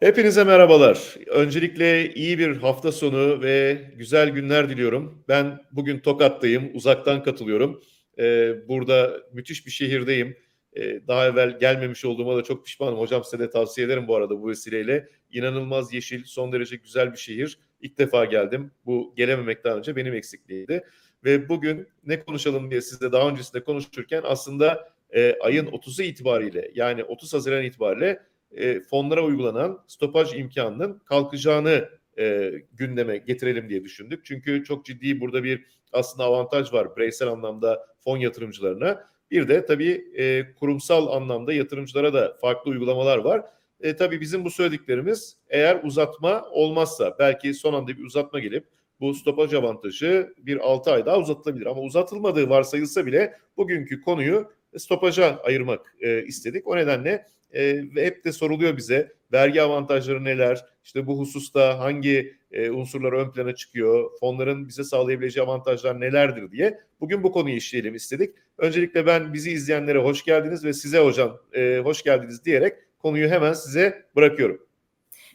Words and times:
Hepinize 0.00 0.44
merhabalar. 0.44 1.14
Öncelikle 1.26 2.14
iyi 2.14 2.38
bir 2.38 2.56
hafta 2.56 2.92
sonu 2.92 3.42
ve 3.42 3.80
güzel 3.96 4.30
günler 4.30 4.68
diliyorum. 4.70 5.24
Ben 5.28 5.60
bugün 5.72 5.98
Tokat'tayım, 5.98 6.70
uzaktan 6.74 7.22
katılıyorum. 7.22 7.82
Ee, 8.18 8.54
burada 8.68 9.20
müthiş 9.32 9.66
bir 9.66 9.70
şehirdeyim. 9.70 10.36
Ee, 10.76 11.00
daha 11.08 11.26
evvel 11.26 11.58
gelmemiş 11.58 12.04
olduğuma 12.04 12.36
da 12.36 12.42
çok 12.42 12.66
pişmanım. 12.66 12.98
Hocam 12.98 13.24
size 13.24 13.38
de 13.38 13.50
tavsiye 13.50 13.86
ederim 13.86 14.08
bu 14.08 14.16
arada 14.16 14.42
bu 14.42 14.48
vesileyle. 14.48 15.08
İnanılmaz 15.30 15.92
yeşil, 15.92 16.24
son 16.24 16.52
derece 16.52 16.76
güzel 16.76 17.12
bir 17.12 17.18
şehir. 17.18 17.58
İlk 17.80 17.98
defa 17.98 18.24
geldim. 18.24 18.70
Bu 18.86 19.14
gelememekten 19.16 19.78
önce 19.78 19.96
benim 19.96 20.14
eksikliğiydi. 20.14 20.84
Ve 21.24 21.48
bugün 21.48 21.88
ne 22.04 22.20
konuşalım 22.20 22.70
diye 22.70 22.80
sizle 22.80 23.12
daha 23.12 23.28
öncesinde 23.28 23.64
konuşurken 23.64 24.22
aslında 24.24 24.88
e, 25.10 25.36
ayın 25.40 25.66
30'u 25.66 26.04
itibariyle 26.04 26.70
yani 26.74 27.04
30 27.04 27.34
Haziran 27.34 27.64
itibariyle 27.64 28.29
e, 28.52 28.80
fonlara 28.80 29.24
uygulanan 29.24 29.84
stopaj 29.86 30.34
imkanının 30.34 30.98
kalkacağını 30.98 31.88
e, 32.18 32.52
gündeme 32.72 33.16
getirelim 33.16 33.68
diye 33.68 33.84
düşündük. 33.84 34.24
Çünkü 34.24 34.64
çok 34.64 34.84
ciddi 34.84 35.20
burada 35.20 35.44
bir 35.44 35.64
aslında 35.92 36.24
avantaj 36.24 36.72
var 36.72 36.96
bireysel 36.96 37.28
anlamda 37.28 37.86
fon 38.04 38.16
yatırımcılarına. 38.16 39.10
Bir 39.30 39.48
de 39.48 39.66
tabii 39.66 40.04
e, 40.16 40.54
kurumsal 40.54 41.06
anlamda 41.06 41.52
yatırımcılara 41.52 42.14
da 42.14 42.36
farklı 42.40 42.70
uygulamalar 42.70 43.18
var. 43.18 43.42
E, 43.80 43.96
tabii 43.96 44.20
bizim 44.20 44.44
bu 44.44 44.50
söylediklerimiz 44.50 45.36
eğer 45.48 45.80
uzatma 45.84 46.44
olmazsa 46.50 47.16
belki 47.18 47.54
son 47.54 47.74
anda 47.74 47.88
bir 47.88 48.04
uzatma 48.04 48.40
gelip 48.40 48.66
bu 49.00 49.14
stopaj 49.14 49.54
avantajı 49.54 50.34
bir 50.38 50.56
6 50.56 50.92
ay 50.92 51.06
daha 51.06 51.18
uzatılabilir. 51.18 51.66
Ama 51.66 51.80
uzatılmadığı 51.80 52.48
varsayılsa 52.48 53.06
bile 53.06 53.34
bugünkü 53.56 54.00
konuyu 54.00 54.52
stopaja 54.76 55.40
ayırmak 55.44 55.96
e, 56.00 56.24
istedik. 56.24 56.66
O 56.66 56.76
nedenle 56.76 57.26
e, 57.54 57.82
hep 57.94 58.24
de 58.24 58.32
soruluyor 58.32 58.76
bize 58.76 59.12
vergi 59.32 59.62
avantajları 59.62 60.24
neler, 60.24 60.64
işte 60.84 61.06
bu 61.06 61.18
hususta 61.18 61.78
hangi 61.78 62.34
e, 62.52 62.70
unsurlar 62.70 63.12
ön 63.12 63.30
plana 63.30 63.54
çıkıyor, 63.54 64.10
fonların 64.20 64.68
bize 64.68 64.84
sağlayabileceği 64.84 65.46
avantajlar 65.46 66.00
nelerdir 66.00 66.50
diye 66.50 66.80
bugün 67.00 67.22
bu 67.22 67.32
konuyu 67.32 67.56
işleyelim 67.56 67.94
istedik. 67.94 68.34
Öncelikle 68.58 69.06
ben 69.06 69.32
bizi 69.32 69.50
izleyenlere 69.50 69.98
hoş 69.98 70.24
geldiniz 70.24 70.64
ve 70.64 70.72
size 70.72 70.98
hocam 70.98 71.40
e, 71.52 71.80
hoş 71.84 72.02
geldiniz 72.02 72.44
diyerek 72.44 72.76
konuyu 72.98 73.28
hemen 73.28 73.52
size 73.52 74.06
bırakıyorum. 74.16 74.69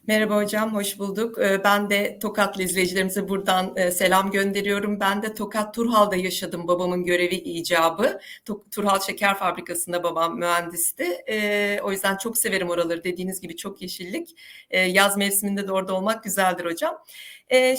Merhaba 0.08 0.36
hocam, 0.36 0.76
hoş 0.76 1.00
bulduk. 1.00 1.40
Ee, 1.40 1.64
ben 1.64 1.90
de 1.90 2.20
Tokatlı 2.20 2.64
izleyicilerimize 2.64 3.30
buradan 3.30 3.74
e, 3.76 3.92
selam 3.92 4.32
gönderiyorum. 4.32 5.00
Ben 5.00 5.22
de 5.22 5.34
Tokat 5.34 5.74
Turhal'da 5.74 6.16
yaşadım 6.16 6.68
babamın 6.68 7.04
görevi 7.04 7.36
icabı. 7.36 8.20
Turhal 8.72 9.00
Şeker 9.00 9.38
Fabrikası'nda 9.38 10.04
babam 10.04 10.40
mühendisti. 10.40 11.04
Ee, 11.30 11.80
o 11.84 11.92
yüzden 11.92 12.18
çok 12.18 12.38
severim 12.38 12.70
oraları. 12.70 13.04
Dediğiniz 13.04 13.42
gibi 13.42 13.56
çok 13.56 13.82
yeşillik. 13.82 14.38
Ee, 14.70 14.80
yaz 14.80 15.18
mevsiminde 15.18 15.68
de 15.68 15.72
orada 15.72 15.94
olmak 15.94 16.24
güzeldir 16.24 16.66
hocam. 16.66 17.04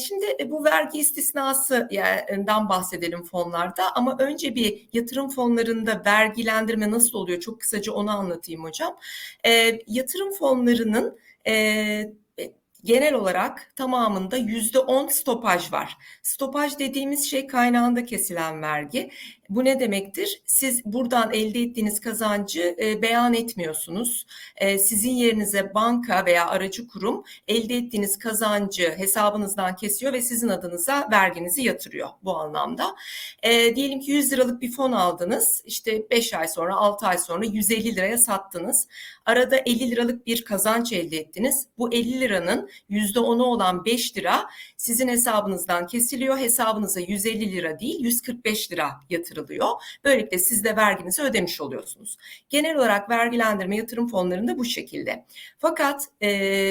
Şimdi 0.06 0.26
e, 0.40 0.50
bu 0.50 0.64
vergi 0.64 0.98
istisnasından 0.98 2.68
bahsedelim 2.68 3.22
fonlarda 3.22 3.94
ama 3.94 4.16
önce 4.18 4.54
bir 4.54 4.88
yatırım 4.92 5.28
fonlarında 5.28 6.02
vergilendirme 6.06 6.90
nasıl 6.90 7.18
oluyor 7.18 7.40
çok 7.40 7.60
kısaca 7.60 7.92
onu 7.92 8.10
anlatayım 8.10 8.64
hocam. 8.64 8.96
Yatırım 9.86 10.32
fonlarının 10.32 11.18
genel 12.84 13.14
olarak 13.14 13.72
tamamında 13.76 14.36
yüzde 14.36 14.78
on 14.78 15.08
stopaj 15.08 15.72
var. 15.72 15.96
Stopaj 16.22 16.78
dediğimiz 16.78 17.30
şey 17.30 17.46
kaynağında 17.46 18.04
kesilen 18.04 18.62
vergi. 18.62 19.10
Bu 19.50 19.64
ne 19.64 19.80
demektir? 19.80 20.42
Siz 20.46 20.84
buradan 20.84 21.32
elde 21.32 21.60
ettiğiniz 21.62 22.00
kazancı 22.00 22.76
e, 22.80 23.02
beyan 23.02 23.34
etmiyorsunuz. 23.34 24.26
E, 24.56 24.78
sizin 24.78 25.10
yerinize 25.10 25.74
banka 25.74 26.26
veya 26.26 26.46
aracı 26.46 26.88
kurum 26.88 27.24
elde 27.48 27.76
ettiğiniz 27.76 28.18
kazancı 28.18 28.94
hesabınızdan 28.96 29.76
kesiyor 29.76 30.12
ve 30.12 30.22
sizin 30.22 30.48
adınıza 30.48 31.08
verginizi 31.10 31.62
yatırıyor 31.62 32.08
bu 32.24 32.36
anlamda. 32.36 32.96
E, 33.42 33.76
diyelim 33.76 34.00
ki 34.00 34.10
100 34.10 34.32
liralık 34.32 34.62
bir 34.62 34.72
fon 34.72 34.92
aldınız. 34.92 35.62
İşte 35.64 36.10
5 36.10 36.34
ay 36.34 36.48
sonra 36.48 36.76
6 36.76 37.06
ay 37.06 37.18
sonra 37.18 37.44
150 37.44 37.96
liraya 37.96 38.18
sattınız. 38.18 38.88
Arada 39.26 39.56
50 39.56 39.90
liralık 39.90 40.26
bir 40.26 40.44
kazanç 40.44 40.92
elde 40.92 41.16
ettiniz. 41.16 41.66
Bu 41.78 41.92
50 41.92 42.20
liranın 42.20 42.70
%10'u 42.90 43.44
olan 43.44 43.84
5 43.84 44.16
lira 44.16 44.46
sizin 44.76 45.08
hesabınızdan 45.08 45.86
kesiliyor. 45.86 46.38
Hesabınıza 46.38 47.00
150 47.00 47.52
lira 47.52 47.78
değil 47.78 48.00
145 48.00 48.72
lira 48.72 48.90
yatırılıyor. 49.36 49.68
Böylelikle 50.04 50.38
siz 50.38 50.64
de 50.64 50.76
verginizi 50.76 51.22
ödemiş 51.22 51.60
oluyorsunuz. 51.60 52.16
Genel 52.48 52.76
olarak 52.76 53.10
vergilendirme 53.10 53.76
yatırım 53.76 54.08
fonlarında 54.08 54.58
bu 54.58 54.64
şekilde. 54.64 55.24
Fakat 55.58 56.08
e, 56.22 56.28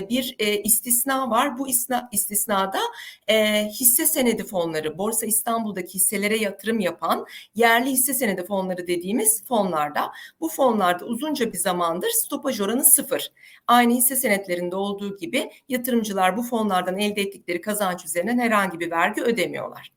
bir 0.09 0.35
e, 0.39 0.61
istisna 0.61 1.29
var. 1.29 1.57
Bu 1.57 1.67
istisna, 1.67 2.09
istisnada 2.11 2.79
e, 3.27 3.65
hisse 3.65 4.05
senedi 4.05 4.43
fonları, 4.43 4.97
Borsa 4.97 5.25
İstanbul'daki 5.25 5.93
hisselere 5.93 6.37
yatırım 6.37 6.79
yapan 6.79 7.25
yerli 7.55 7.89
hisse 7.89 8.13
senedi 8.13 8.45
fonları 8.45 8.87
dediğimiz 8.87 9.43
fonlarda. 9.45 10.11
Bu 10.39 10.49
fonlarda 10.49 11.05
uzunca 11.05 11.53
bir 11.53 11.57
zamandır 11.57 12.09
stopaj 12.09 12.61
oranı 12.61 12.83
sıfır. 12.83 13.31
Aynı 13.67 13.93
hisse 13.93 14.15
senetlerinde 14.15 14.75
olduğu 14.75 15.17
gibi 15.17 15.49
yatırımcılar 15.69 16.37
bu 16.37 16.43
fonlardan 16.43 16.99
elde 16.99 17.21
ettikleri 17.21 17.61
kazanç 17.61 18.05
üzerinden 18.05 18.39
herhangi 18.39 18.79
bir 18.79 18.91
vergi 18.91 19.21
ödemiyorlar. 19.21 19.94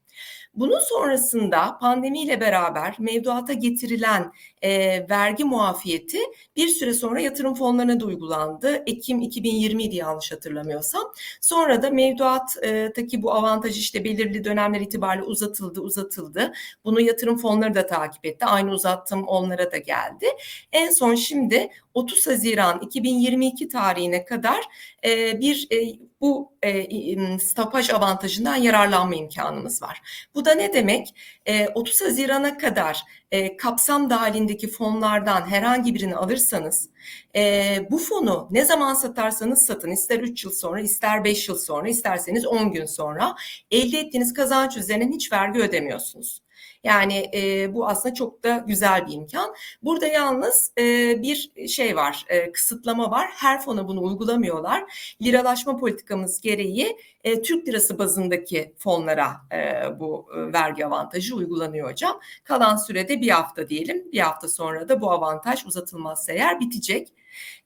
Bunun 0.59 0.79
sonrasında 0.79 1.79
pandemiyle 1.81 2.41
beraber 2.41 2.95
mevduata 2.99 3.53
getirilen 3.53 4.33
e, 4.63 4.71
vergi 5.09 5.45
muafiyeti 5.45 6.19
bir 6.57 6.69
süre 6.69 6.95
sonra 6.95 7.21
yatırım 7.21 7.55
fonlarına 7.55 8.01
da 8.01 8.05
uygulandı. 8.05 8.83
Ekim 8.87 9.23
2020'ydi 9.23 9.95
yanlış 9.95 10.33
hatırlamıyorsam. 10.33 11.13
Sonra 11.41 11.83
da 11.83 11.91
mevduattaki 11.91 13.23
bu 13.23 13.33
avantaj 13.33 13.79
işte 13.79 14.05
belirli 14.05 14.45
dönemler 14.45 14.81
itibariyle 14.81 15.25
uzatıldı, 15.25 15.81
uzatıldı. 15.81 16.53
Bunu 16.85 17.01
yatırım 17.01 17.39
fonları 17.39 17.75
da 17.75 17.87
takip 17.87 18.27
etti. 18.27 18.45
Aynı 18.45 18.71
uzattım 18.71 19.25
onlara 19.25 19.73
da 19.73 19.79
geldi. 19.79 20.27
En 20.73 20.91
son 20.91 21.15
şimdi 21.15 21.71
30 21.99 22.27
Haziran 22.27 22.81
2022 22.81 23.69
tarihine 23.69 24.25
kadar 24.25 24.65
e, 25.05 25.41
bir 25.41 25.69
e, 25.73 25.99
bu 26.21 26.53
e, 26.63 27.39
stopaj 27.39 27.91
avantajından 27.91 28.57
yararlanma 28.57 29.15
imkanımız 29.15 29.83
var. 29.83 30.01
Bu 30.35 30.45
da 30.45 30.55
ne 30.55 30.73
demek? 30.73 31.15
E, 31.47 31.69
30 31.69 32.03
Haziran'a 32.03 32.59
kadar 32.59 33.03
e, 33.31 33.57
kapsam 33.57 34.11
dahilindeki 34.11 34.69
fonlardan 34.69 35.47
herhangi 35.47 35.95
birini 35.95 36.17
alırsanız 36.17 36.89
e, 37.37 37.79
bu 37.91 37.99
fonu 37.99 38.49
ne 38.51 38.65
zaman 38.65 38.95
satarsanız 38.95 39.67
satın 39.67 39.91
ister 39.91 40.21
3 40.21 40.45
yıl 40.45 40.53
sonra 40.53 40.81
ister 40.81 41.25
5 41.25 41.49
yıl 41.49 41.59
sonra 41.59 41.89
isterseniz 41.89 42.47
10 42.47 42.73
gün 42.73 42.87
sonra 42.87 43.35
elde 43.71 43.99
ettiğiniz 43.99 44.35
kazanç 44.35 44.77
üzerinden 44.77 45.13
hiç 45.13 45.33
vergi 45.33 45.61
ödemiyorsunuz. 45.61 46.43
Yani 46.85 47.31
e, 47.35 47.75
bu 47.75 47.89
aslında 47.89 48.15
çok 48.15 48.45
da 48.45 48.65
güzel 48.67 49.07
bir 49.07 49.13
imkan. 49.13 49.55
Burada 49.83 50.07
yalnız 50.07 50.73
e, 50.79 50.83
bir 51.23 51.69
şey 51.69 51.97
var, 51.97 52.25
e, 52.29 52.53
kısıtlama 52.53 53.11
var. 53.11 53.31
Her 53.35 53.61
fona 53.61 53.89
bunu 53.89 54.03
uygulamıyorlar. 54.03 55.15
Liralaşma 55.23 55.77
politikamız 55.77 56.41
gereği 56.41 56.97
e, 57.25 57.43
Türk 57.43 57.69
lirası 57.69 57.99
bazındaki 57.99 58.75
fonlara 58.79 59.31
e, 59.53 59.83
bu 60.01 60.27
e, 60.37 60.53
vergi 60.53 60.87
avantajı 60.87 61.37
uygulanıyor 61.37 61.91
hocam. 61.91 62.21
Kalan 62.45 62.77
sürede 62.77 63.21
bir 63.21 63.29
hafta 63.29 63.69
diyelim. 63.69 64.13
Bir 64.13 64.19
hafta 64.19 64.49
sonra 64.49 64.89
da 64.89 65.01
bu 65.01 65.11
avantaj 65.11 65.67
uzatılmazsa 65.67 66.33
eğer 66.33 66.61
bitecek. 66.61 67.09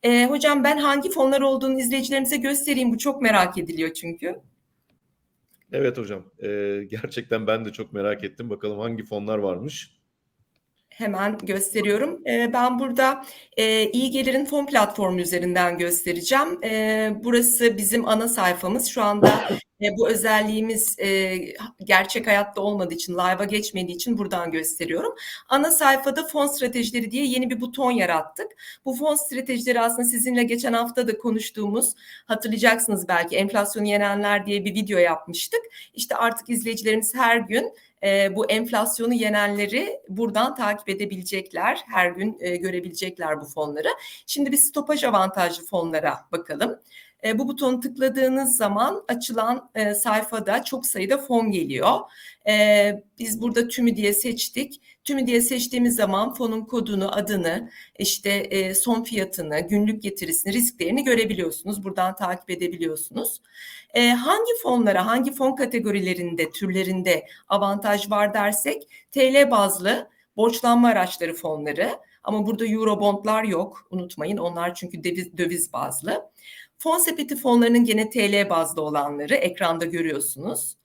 E, 0.03 0.27
hocam 0.27 0.65
ben 0.65 0.79
hangi 0.79 1.11
fonlar 1.11 1.41
olduğunu 1.41 1.81
izleyicilerimize 1.81 2.37
göstereyim. 2.37 2.93
Bu 2.93 2.99
çok 2.99 3.23
merak 3.23 3.59
ediliyor 3.59 3.93
çünkü. 3.93 4.41
Evet 5.73 5.99
hocam. 5.99 6.25
Ee, 6.43 6.81
gerçekten 6.91 7.47
ben 7.47 7.65
de 7.65 7.73
çok 7.73 7.93
merak 7.93 8.25
ettim. 8.25 8.51
Bakalım 8.51 8.79
hangi 8.79 9.05
fonlar 9.05 9.39
varmış. 9.39 10.03
Hemen 10.89 11.39
gösteriyorum. 11.39 12.21
Ee, 12.27 12.51
ben 12.53 12.79
burada 12.79 13.25
e, 13.57 13.91
iyi 13.91 14.11
gelirin 14.11 14.45
fon 14.45 14.67
platformu 14.67 15.21
üzerinden 15.21 15.79
göstereceğim. 15.79 16.65
Ee, 16.65 17.13
burası 17.25 17.77
bizim 17.77 18.09
ana 18.09 18.29
sayfamız. 18.29 18.87
Şu 18.87 19.03
anda 19.03 19.49
e, 19.83 19.97
bu 19.97 20.09
özelliğimiz 20.09 20.99
e, 20.99 21.39
gerçek 21.85 22.27
hayatta 22.27 22.61
olmadığı 22.61 22.95
için, 22.95 23.15
live'a 23.15 23.45
geçmediği 23.45 23.97
için 23.97 24.19
buradan 24.19 24.51
gösteriyorum. 24.51 25.15
Ana 25.49 25.71
sayfada 25.71 26.27
fon 26.27 26.47
stratejileri 26.47 27.11
diye 27.11 27.25
yeni 27.25 27.51
bir 27.51 27.61
buton 27.61 27.91
yarattık. 27.91 28.47
Bu 28.85 28.95
fon 28.95 29.15
stratejileri 29.15 29.81
aslında 29.81 30.05
sizinle 30.05 30.43
geçen 30.43 30.73
hafta 30.73 31.09
da 31.09 31.19
konuştuğumuz, 31.19 31.95
hatırlayacaksınız 32.27 33.09
belki 33.09 33.37
enflasyonu 33.37 33.87
yenenler 33.87 34.47
diye 34.47 34.65
bir 34.65 34.75
video 34.75 34.99
yapmıştık. 34.99 35.61
İşte 35.95 36.17
artık 36.17 36.51
izleyicilerimiz 36.51 37.15
her 37.15 37.37
gün 37.37 37.75
e, 38.03 38.37
bu 38.37 38.47
enflasyonu 38.47 39.15
yenenleri 39.15 40.01
buradan 40.09 40.55
takip 40.55 40.89
edebilecekler. 40.89 41.81
Her 41.93 42.11
gün 42.11 42.37
e, 42.41 42.57
görebilecekler 42.57 43.41
bu 43.41 43.45
fonları. 43.45 43.89
Şimdi 44.27 44.53
bir 44.53 44.57
stopaj 44.57 45.05
avantajlı 45.05 45.67
fonlara 45.67 46.19
bakalım. 46.33 46.79
E, 47.25 47.39
bu 47.39 47.49
butonu 47.49 47.81
tıkladığınız 47.81 48.57
zaman 48.57 49.05
açılan 49.09 49.71
e, 49.75 49.95
sayfada 49.95 50.65
çok 50.65 50.87
sayıda 50.87 51.19
fon 51.19 51.51
geliyor. 51.51 52.01
E, 52.49 53.05
biz 53.19 53.43
burada 53.43 53.69
tümü 53.69 53.97
diye 53.97 54.13
seçtik. 54.13 54.81
Tümü 55.05 55.27
diye 55.27 55.41
seçtiğimiz 55.41 55.97
zaman 55.97 56.35
fonun 56.35 56.61
kodunu, 56.61 57.17
adını, 57.17 57.71
işte 57.99 58.31
e, 58.31 58.75
son 58.75 59.03
fiyatını, 59.03 59.61
günlük 59.61 60.03
getirisini, 60.03 60.53
risklerini 60.53 61.05
görebiliyorsunuz. 61.05 61.85
Buradan 61.85 62.17
takip 62.17 62.51
edebiliyorsunuz. 62.51 63.41
E, 63.95 64.09
hangi 64.09 64.53
fonlara, 64.63 65.07
hangi 65.07 65.35
fon 65.35 65.57
kategorilerinde, 65.57 66.51
türlerinde 66.51 67.27
avantaj 67.49 68.11
var 68.11 68.35
dersek 68.35 68.89
TL 69.13 69.51
bazlı 69.51 70.09
borçlanma 70.37 70.89
araçları 70.89 71.35
fonları 71.35 71.91
ama 72.25 72.47
burada 72.47 72.67
Eurobondlar 72.67 73.45
yok 73.45 73.87
unutmayın 73.91 74.37
onlar 74.37 74.75
çünkü 74.75 75.05
döviz, 75.05 75.39
döviz 75.39 75.73
bazlı. 75.73 76.31
Fon 76.79 76.99
sepeti 76.99 77.37
fonlarının 77.37 77.85
gene 77.85 78.11
TL 78.11 78.51
bazlı 78.51 78.83
olanları 78.83 79.35
ekranda 79.35 79.85
görüyorsunuz. 79.85 80.77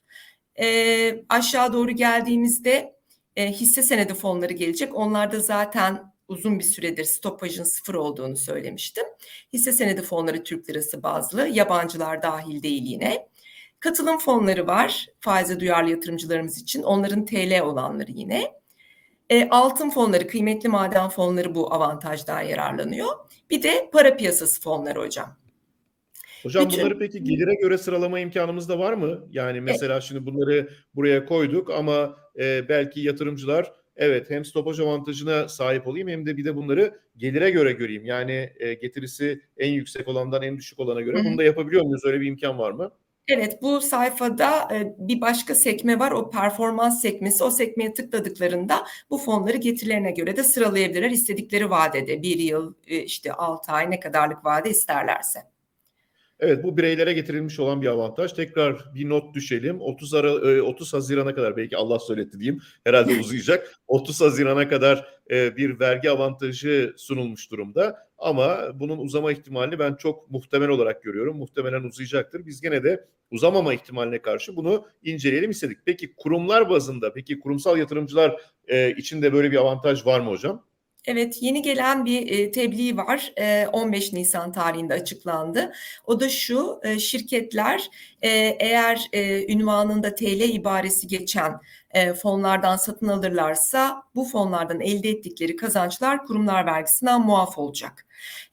E, 0.60 1.26
aşağı 1.30 1.74
doğru 1.74 1.92
geldiğimizde 1.92 2.98
e, 3.36 3.52
hisse 3.52 3.84
senedi 3.84 4.14
fonları 4.14 4.54
gelecek. 4.54 4.96
Onlarda 4.96 5.40
zaten 5.40 6.14
uzun 6.28 6.60
bir 6.60 6.64
süredir 6.64 7.04
stopajın 7.04 7.64
sıfır 7.64 7.94
olduğunu 7.94 8.36
söylemiştim. 8.36 9.04
Hisse 9.54 9.72
senedi 9.72 10.02
fonları 10.02 10.44
Türk 10.44 10.70
lirası 10.70 11.04
bazlı, 11.04 11.48
yabancılar 11.48 12.22
dahil 12.22 12.64
değil 12.64 12.84
yine. 12.84 13.28
Katılım 13.80 14.18
fonları 14.18 14.68
var 14.68 15.08
faize 15.20 15.60
duyarlı 15.60 15.92
yatırımcılarımız 15.92 16.62
için. 16.62 16.84
Onların 16.84 17.26
TL 17.26 17.62
olanları 17.62 18.12
yine. 18.12 18.52
E, 19.30 19.50
altın 19.50 19.90
fonları, 19.90 20.28
kıymetli 20.28 20.70
maden 20.70 21.10
fonları 21.10 21.56
bu 21.56 21.74
avantajdan 21.74 22.42
yararlanıyor. 22.42 23.08
Bir 23.50 23.64
de 23.64 23.90
para 23.94 24.18
piyasası 24.18 24.62
fonları 24.62 25.00
hocam. 25.00 25.36
Hocam 26.44 26.66
Bütün- 26.66 26.80
bunları 26.80 27.00
peki 27.00 27.24
gelire 27.24 27.56
göre 27.56 27.78
sıralama 27.78 28.20
imkanımız 28.20 28.70
da 28.70 28.80
var 28.80 28.94
mı? 28.94 29.28
Yani 29.32 29.62
mesela 29.62 30.02
şimdi 30.02 30.26
bunları 30.26 30.70
buraya 30.96 31.26
koyduk 31.26 31.70
ama 31.70 32.18
e, 32.40 32.70
belki 32.70 33.02
yatırımcılar 33.02 33.74
evet 33.96 34.30
hem 34.30 34.46
stopaj 34.46 34.80
avantajına 34.80 35.48
sahip 35.48 35.88
olayım 35.88 36.08
hem 36.08 36.26
de 36.26 36.38
bir 36.38 36.46
de 36.46 36.56
bunları 36.56 37.00
gelire 37.18 37.50
göre 37.50 37.72
göreyim. 37.72 38.06
Yani 38.06 38.54
e, 38.60 38.74
getirisi 38.74 39.42
en 39.58 39.72
yüksek 39.72 40.08
olandan 40.08 40.42
en 40.42 40.58
düşük 40.58 40.80
olana 40.80 41.02
göre 41.02 41.18
Hı 41.18 41.22
hı. 41.22 41.26
bunu 41.26 41.38
da 41.38 41.44
yapabiliyor 41.44 41.84
muyuz? 41.84 42.06
Öyle 42.06 42.22
bir 42.22 42.28
imkan 42.28 42.58
var 42.60 42.72
mı? 42.72 42.92
Evet, 43.28 43.62
bu 43.62 43.82
sayfada 43.82 44.76
e, 44.76 44.96
bir 44.98 45.22
başka 45.22 45.56
sekme 45.56 46.00
var. 46.00 46.12
O 46.12 46.30
performans 46.30 47.02
sekmesi. 47.02 47.44
O 47.44 47.52
sekmeye 47.52 47.94
tıkladıklarında 47.94 48.86
bu 49.10 49.18
fonları 49.18 49.58
getirilerine 49.58 50.12
göre 50.12 50.38
de 50.38 50.44
sıralayabilirler. 50.44 51.12
İstedikleri 51.12 51.70
vadede 51.70 52.22
bir 52.22 52.40
yıl, 52.40 52.74
e, 52.88 52.98
işte 53.04 53.34
6 53.34 53.72
ay 53.72 53.92
ne 53.92 54.00
kadarlık 54.00 54.46
vade 54.46 54.70
isterlerse. 54.70 55.40
Evet 56.40 56.64
bu 56.64 56.78
bireylere 56.78 57.14
getirilmiş 57.14 57.60
olan 57.60 57.82
bir 57.82 57.88
avantaj. 57.88 58.34
Tekrar 58.34 58.96
bir 58.96 59.10
not 59.10 59.36
düşelim. 59.36 59.82
30 59.82 60.14
ara 60.14 60.30
e, 60.30 60.62
30 60.62 60.94
Haziran'a 60.94 61.36
kadar 61.36 61.58
belki 61.58 61.78
Allah 61.78 62.00
söyletti 62.00 62.40
diyeyim. 62.40 62.62
Herhalde 62.84 63.20
uzayacak. 63.20 63.76
30 63.88 64.22
Haziran'a 64.22 64.70
kadar 64.70 65.17
e, 65.32 65.58
bir 65.58 65.80
vergi 65.80 66.12
avantajı 66.12 66.94
sunulmuş 66.98 67.52
durumda. 67.52 68.08
Ama 68.18 68.80
bunun 68.80 68.98
uzama 68.98 69.32
ihtimalini 69.32 69.80
ben 69.80 69.96
çok 69.96 70.32
muhtemel 70.32 70.70
olarak 70.70 71.04
görüyorum. 71.04 71.38
Muhtemelen 71.38 71.84
uzayacaktır. 71.84 72.46
Biz 72.46 72.62
gene 72.62 72.84
de 72.84 73.06
uzamama 73.32 73.74
ihtimaline 73.74 74.22
karşı 74.22 74.56
bunu 74.56 74.86
inceleyelim 75.04 75.52
istedik. 75.52 75.78
Peki 75.86 76.14
kurumlar 76.14 76.70
bazında, 76.70 77.14
peki 77.14 77.40
kurumsal 77.40 77.78
yatırımcılar 77.78 78.42
e, 78.68 78.92
için 78.92 79.22
de 79.22 79.34
böyle 79.34 79.52
bir 79.52 79.58
avantaj 79.58 80.06
var 80.06 80.20
mı 80.20 80.30
hocam? 80.30 80.66
Evet, 81.08 81.38
yeni 81.42 81.62
gelen 81.62 82.06
bir 82.06 82.40
e, 82.40 82.52
tebliğ 82.52 82.98
var. 82.98 83.34
E, 83.38 83.68
15 83.68 84.14
Nisan 84.14 84.52
tarihinde 84.52 84.94
açıklandı. 84.94 85.72
O 86.06 86.20
da 86.20 86.30
şu, 86.30 86.80
e, 86.84 87.00
şirketler 87.00 87.90
e, 88.22 88.30
eğer 88.60 89.10
e, 89.14 89.54
ünvanında 89.54 90.16
TL 90.16 90.42
ibaresi 90.42 91.08
geçen 91.08 91.60
e, 91.92 92.14
fonlardan 92.14 92.78
satın 92.78 93.08
alırlarsa 93.08 94.04
bu 94.16 94.26
fonlardan 94.26 94.82
elde 94.82 95.10
ettikleri 95.10 95.56
kazançlar 95.56 96.26
kurumlar 96.26 96.66
vergisinden 96.66 97.22
muaf 97.22 97.58
olacak. 97.58 98.06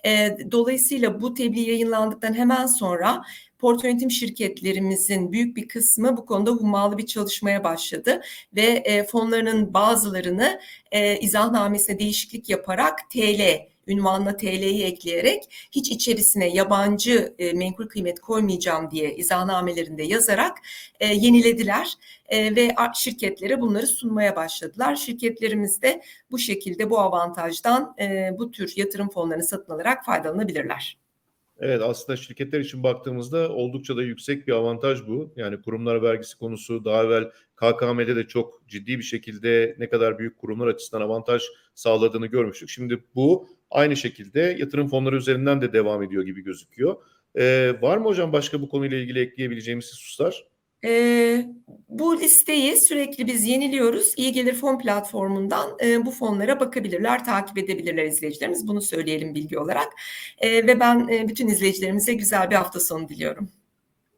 E, 0.07 0.39
dolayısıyla 0.53 1.21
bu 1.21 1.35
tebliğ 1.35 1.71
yayınlandıktan 1.71 2.35
hemen 2.35 2.67
sonra 2.67 3.23
portföy 3.65 3.91
yönetim 3.91 4.11
şirketlerimizin 4.11 5.33
büyük 5.33 5.57
bir 5.57 5.69
kısmı 5.69 6.17
bu 6.17 6.27
konuda 6.27 6.51
hummalı 6.51 6.99
bir 6.99 7.07
çalışmaya 7.07 7.65
başladı 7.65 8.21
ve 8.57 8.63
e, 8.63 9.05
fonlarının 9.05 9.75
bazılarını 9.75 10.61
e, 10.93 11.19
izahnamesine 11.19 11.99
değişiklik 11.99 12.51
yaparak 12.51 13.11
TL 13.11 13.67
ünvanına 13.87 14.37
TL'yi 14.37 14.85
ekleyerek 14.85 15.69
hiç 15.73 15.91
içerisine 15.91 16.49
yabancı 16.49 17.35
e, 17.39 17.53
menkul 17.53 17.89
kıymet 17.89 18.21
koymayacağım 18.21 18.91
diye 18.91 19.15
izahnamelerinde 19.15 20.03
yazarak 20.03 20.59
e, 21.01 21.07
yenilediler 21.07 21.95
e, 22.29 22.57
ve 22.57 22.75
şirketlere 22.95 23.61
bunları 23.61 23.87
sunmaya 23.87 24.37
başladılar. 24.37 24.97
Şirketlerimiz 24.97 25.83
de 25.83 26.03
bu 26.31 26.39
şekilde 26.39 26.91
bu 26.91 27.01
avantajdan 27.01 27.95
e, 28.01 28.31
bu 28.39 28.51
tür 28.51 28.73
yatırım 28.77 29.09
fonlarını 29.09 29.45
satın 29.45 29.73
alarak 29.73 30.05
faydalanabilirler. 30.05 31.04
Evet 31.59 31.83
aslında 31.83 32.17
şirketler 32.17 32.61
için 32.61 32.83
baktığımızda 32.83 33.49
oldukça 33.49 33.97
da 33.97 34.03
yüksek 34.03 34.47
bir 34.47 34.53
avantaj 34.53 35.07
bu. 35.07 35.33
Yani 35.37 35.63
kurumlar 35.63 36.03
vergisi 36.03 36.39
konusu 36.39 36.85
daha 36.85 37.05
evvel 37.05 37.31
KKM'de 37.57 38.17
de 38.17 38.27
çok 38.27 38.69
ciddi 38.69 38.99
bir 38.99 39.03
şekilde 39.03 39.77
ne 39.79 39.89
kadar 39.89 40.19
büyük 40.19 40.39
kurumlar 40.39 40.67
açısından 40.67 41.03
avantaj 41.03 41.43
sağladığını 41.75 42.27
görmüştük. 42.27 42.69
Şimdi 42.69 43.05
bu 43.15 43.49
aynı 43.71 43.97
şekilde 43.97 44.41
yatırım 44.41 44.89
fonları 44.89 45.17
üzerinden 45.17 45.61
de 45.61 45.73
devam 45.73 46.03
ediyor 46.03 46.23
gibi 46.23 46.45
gözüküyor. 46.45 46.97
Ee, 47.39 47.75
var 47.81 47.97
mı 47.97 48.05
hocam 48.05 48.33
başka 48.33 48.61
bu 48.63 48.69
konuyla 48.69 48.99
ilgili 48.99 49.21
ekleyebileceğimiz 49.21 49.93
hususlar? 49.93 50.45
Ee, 50.85 51.47
bu 51.89 52.21
listeyi 52.21 52.77
sürekli 52.77 53.27
biz 53.27 53.45
yeniliyoruz. 53.45 54.15
İyi 54.17 54.33
Gelir 54.33 54.55
Fon 54.55 54.79
platformundan 54.79 55.77
e, 55.85 56.07
bu 56.07 56.11
fonlara 56.11 56.61
bakabilirler, 56.61 57.25
takip 57.25 57.59
edebilirler 57.59 58.05
izleyicilerimiz. 58.05 58.69
Bunu 58.69 58.83
söyleyelim 58.83 59.35
bilgi 59.35 59.59
olarak. 59.59 59.89
Ee, 60.39 60.67
ve 60.67 60.81
ben 60.81 61.09
e, 61.09 61.29
bütün 61.29 61.49
izleyicilerimize 61.49 62.15
güzel 62.15 62.51
bir 62.51 62.57
hafta 62.57 62.81
sonu 62.81 63.09
diliyorum. 63.09 63.49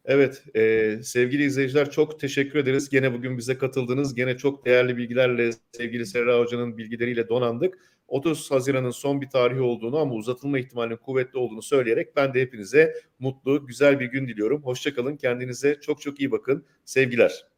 Evet 0.04 0.42
e, 0.56 0.96
sevgili 1.02 1.44
izleyiciler 1.44 1.90
çok 1.90 2.20
teşekkür 2.20 2.58
ederiz. 2.58 2.88
Gene 2.88 3.12
bugün 3.12 3.38
bize 3.38 3.58
katıldınız. 3.58 4.14
Gene 4.14 4.36
çok 4.36 4.66
değerli 4.66 4.96
bilgilerle 4.96 5.50
sevgili 5.72 6.06
Serra 6.06 6.38
Hoca'nın 6.38 6.78
bilgileriyle 6.78 7.28
donandık. 7.28 7.78
30 8.08 8.50
Haziran'ın 8.50 8.90
son 8.90 9.20
bir 9.20 9.28
tarihi 9.28 9.60
olduğunu 9.60 9.98
ama 9.98 10.14
uzatılma 10.14 10.58
ihtimalinin 10.58 10.96
kuvvetli 10.96 11.38
olduğunu 11.38 11.62
söyleyerek 11.62 12.16
ben 12.16 12.34
de 12.34 12.40
hepinize 12.40 12.94
mutlu, 13.18 13.66
güzel 13.66 14.00
bir 14.00 14.06
gün 14.06 14.28
diliyorum. 14.28 14.62
Hoşçakalın, 14.62 15.16
kendinize 15.16 15.80
çok 15.80 16.00
çok 16.00 16.20
iyi 16.20 16.30
bakın. 16.30 16.66
Sevgiler. 16.84 17.55